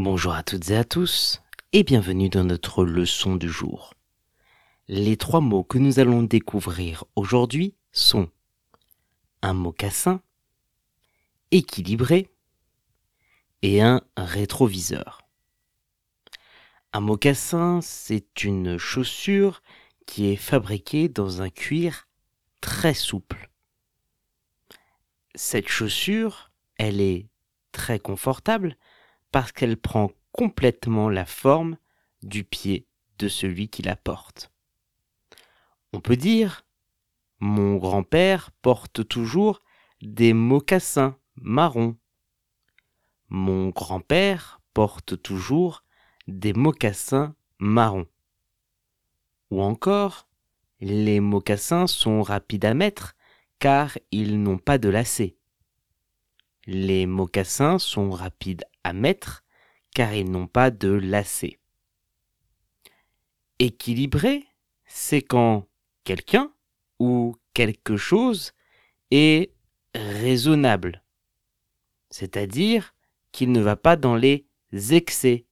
Bonjour 0.00 0.32
à 0.32 0.44
toutes 0.44 0.70
et 0.70 0.76
à 0.76 0.84
tous 0.84 1.42
et 1.72 1.82
bienvenue 1.82 2.28
dans 2.28 2.44
notre 2.44 2.84
leçon 2.84 3.34
du 3.34 3.48
jour. 3.48 3.94
Les 4.86 5.16
trois 5.16 5.40
mots 5.40 5.64
que 5.64 5.76
nous 5.76 5.98
allons 5.98 6.22
découvrir 6.22 7.02
aujourd'hui 7.16 7.74
sont 7.90 8.30
un 9.42 9.54
mocassin, 9.54 10.22
équilibré 11.50 12.30
et 13.62 13.82
un 13.82 14.00
rétroviseur. 14.16 15.22
Un 16.92 17.00
mocassin, 17.00 17.80
c'est 17.82 18.44
une 18.44 18.78
chaussure 18.78 19.62
qui 20.06 20.28
est 20.28 20.36
fabriquée 20.36 21.08
dans 21.08 21.42
un 21.42 21.50
cuir 21.50 22.06
très 22.60 22.94
souple. 22.94 23.50
Cette 25.34 25.66
chaussure, 25.66 26.52
elle 26.76 27.00
est 27.00 27.26
très 27.72 27.98
confortable 27.98 28.76
parce 29.30 29.52
qu'elle 29.52 29.76
prend 29.76 30.10
complètement 30.32 31.08
la 31.08 31.24
forme 31.26 31.76
du 32.22 32.44
pied 32.44 32.86
de 33.18 33.28
celui 33.28 33.68
qui 33.68 33.82
la 33.82 33.96
porte. 33.96 34.52
On 35.92 36.00
peut 36.00 36.16
dire 36.16 36.66
Mon 37.40 37.76
grand-père 37.76 38.50
porte 38.62 39.06
toujours 39.08 39.60
des 40.02 40.32
mocassins 40.32 41.16
marrons. 41.36 41.96
Mon 43.28 43.68
grand-père 43.70 44.60
porte 44.74 45.20
toujours 45.22 45.84
des 46.26 46.52
mocassins 46.52 47.34
marrons. 47.58 48.06
Ou 49.50 49.62
encore 49.62 50.28
Les 50.80 51.20
mocassins 51.20 51.86
sont 51.86 52.22
rapides 52.22 52.64
à 52.64 52.74
mettre 52.74 53.16
car 53.58 53.98
ils 54.12 54.40
n'ont 54.40 54.58
pas 54.58 54.78
de 54.78 54.88
lacets. 54.88 55.37
Les 56.70 57.06
mocassins 57.06 57.78
sont 57.78 58.10
rapides 58.10 58.66
à 58.84 58.92
mettre 58.92 59.42
car 59.94 60.12
ils 60.12 60.30
n'ont 60.30 60.46
pas 60.46 60.70
de 60.70 60.90
lacets. 60.90 61.58
Équilibré, 63.58 64.44
c'est 64.84 65.22
quand 65.22 65.66
quelqu'un 66.04 66.52
ou 66.98 67.36
quelque 67.54 67.96
chose 67.96 68.52
est 69.10 69.54
raisonnable, 69.94 71.02
c'est-à-dire 72.10 72.94
qu'il 73.32 73.50
ne 73.50 73.62
va 73.62 73.76
pas 73.76 73.96
dans 73.96 74.14
les 74.14 74.46
excès, 74.90 75.46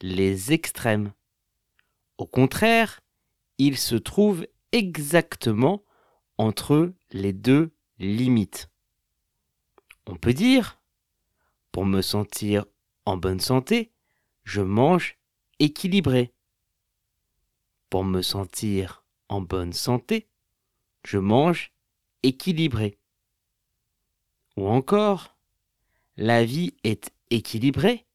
les 0.00 0.54
extrêmes. 0.54 1.12
Au 2.16 2.24
contraire, 2.26 3.02
il 3.58 3.76
se 3.76 3.96
trouve 3.96 4.46
exactement 4.72 5.84
entre 6.38 6.94
les 7.10 7.34
deux 7.34 7.74
limites. 7.98 8.71
On 10.06 10.16
peut 10.16 10.34
dire, 10.34 10.80
pour 11.70 11.86
me 11.86 12.02
sentir 12.02 12.64
en 13.06 13.16
bonne 13.16 13.40
santé, 13.40 13.92
je 14.44 14.60
mange 14.60 15.18
équilibré. 15.58 16.32
Pour 17.90 18.04
me 18.04 18.22
sentir 18.22 19.04
en 19.28 19.40
bonne 19.40 19.72
santé, 19.72 20.28
je 21.04 21.18
mange 21.18 21.72
équilibré. 22.22 22.98
Ou 24.56 24.68
encore, 24.68 25.36
la 26.16 26.44
vie 26.44 26.74
est 26.84 27.12
équilibrée 27.30 28.06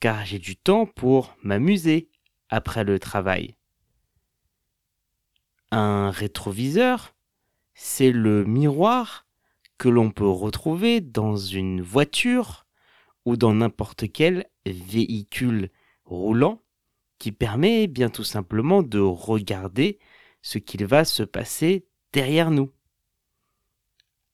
car 0.00 0.24
j'ai 0.24 0.38
du 0.38 0.54
temps 0.54 0.84
pour 0.84 1.34
m'amuser 1.42 2.10
après 2.50 2.84
le 2.84 2.98
travail. 2.98 3.56
Un 5.70 6.10
rétroviseur, 6.10 7.14
c'est 7.72 8.12
le 8.12 8.44
miroir 8.44 9.23
que 9.84 9.90
l'on 9.90 10.10
peut 10.10 10.26
retrouver 10.26 11.02
dans 11.02 11.36
une 11.36 11.82
voiture 11.82 12.64
ou 13.26 13.36
dans 13.36 13.52
n'importe 13.52 14.10
quel 14.10 14.48
véhicule 14.64 15.68
roulant 16.06 16.62
qui 17.18 17.32
permet 17.32 17.86
bien 17.86 18.08
tout 18.08 18.24
simplement 18.24 18.82
de 18.82 18.98
regarder 18.98 19.98
ce 20.40 20.56
qu'il 20.56 20.86
va 20.86 21.04
se 21.04 21.22
passer 21.22 21.86
derrière 22.14 22.50
nous. 22.50 22.72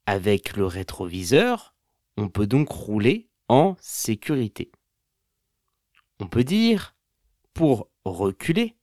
Avec 0.06 0.56
le 0.56 0.66
rétroviseur, 0.66 1.74
on 2.16 2.28
peut 2.28 2.46
donc 2.46 2.68
rouler 2.68 3.28
en 3.48 3.74
sécurité. 3.80 4.70
On 6.20 6.28
peut 6.28 6.44
dire, 6.44 6.94
pour 7.54 7.90
reculer, 8.04 8.76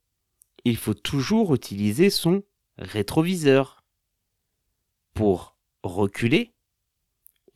il 0.66 0.76
faut 0.76 0.96
toujours 0.96 1.56
utiliser 1.56 2.10
son 2.10 2.44
rétroviseur. 2.78 3.86
Pour 5.14 5.56
reculer, 5.82 6.54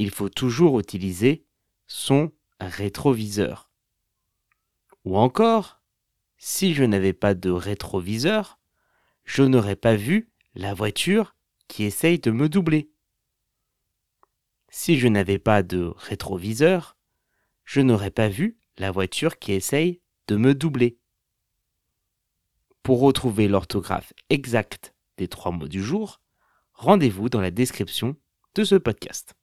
il 0.01 0.09
faut 0.09 0.29
toujours 0.29 0.79
utiliser 0.79 1.45
son 1.85 2.31
rétroviseur. 2.59 3.69
Ou 5.05 5.15
encore, 5.15 5.83
si 6.37 6.73
je 6.73 6.83
n'avais 6.83 7.13
pas 7.13 7.35
de 7.35 7.51
rétroviseur, 7.51 8.59
je 9.25 9.43
n'aurais 9.43 9.75
pas 9.75 9.95
vu 9.95 10.31
la 10.55 10.73
voiture 10.73 11.35
qui 11.67 11.83
essaye 11.83 12.17
de 12.17 12.31
me 12.31 12.49
doubler. 12.49 12.91
Si 14.69 14.97
je 14.97 15.07
n'avais 15.07 15.37
pas 15.37 15.61
de 15.61 15.93
rétroviseur, 15.97 16.97
je 17.63 17.81
n'aurais 17.81 18.09
pas 18.09 18.27
vu 18.27 18.57
la 18.77 18.89
voiture 18.89 19.37
qui 19.37 19.51
essaye 19.51 20.01
de 20.27 20.35
me 20.35 20.55
doubler. 20.55 20.97
Pour 22.81 23.01
retrouver 23.01 23.47
l'orthographe 23.47 24.13
exacte 24.31 24.95
des 25.17 25.27
trois 25.27 25.51
mots 25.51 25.67
du 25.67 25.83
jour, 25.83 26.21
rendez-vous 26.73 27.29
dans 27.29 27.41
la 27.41 27.51
description 27.51 28.15
de 28.55 28.63
ce 28.63 28.75
podcast. 28.75 29.35